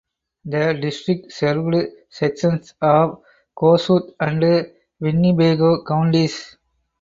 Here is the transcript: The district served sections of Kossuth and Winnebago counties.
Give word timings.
The 0.45 0.79
district 0.81 1.31
served 1.31 1.75
sections 2.09 2.73
of 2.81 3.21
Kossuth 3.55 4.15
and 4.19 4.73
Winnebago 4.99 5.83
counties. 5.85 6.57